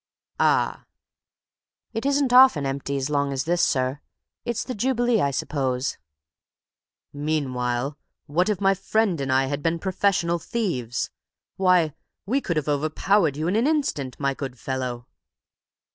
"Ah!" 0.39 0.85
"It 1.93 2.07
isn't 2.07 2.33
often 2.33 2.65
empty 2.65 2.97
as 2.97 3.11
long 3.11 3.31
as 3.31 3.43
this, 3.43 3.63
sir. 3.63 4.01
It's 4.45 4.63
the 4.63 4.73
Jubilee, 4.73 5.21
I 5.21 5.29
suppose." 5.29 5.99
"Meanwhile, 7.13 7.99
what 8.25 8.49
if 8.49 8.59
my 8.59 8.73
friend 8.73 9.21
and 9.21 9.31
I 9.31 9.45
had 9.45 9.61
been 9.61 9.77
professional 9.77 10.39
thieves? 10.39 11.11
Why, 11.55 11.93
we 12.25 12.41
could 12.41 12.57
have 12.57 12.67
over 12.67 12.89
powered 12.89 13.37
you 13.37 13.47
in 13.47 13.55
an 13.55 13.67
instant, 13.67 14.19
my 14.19 14.33
good 14.33 14.57
fellow!" 14.57 15.05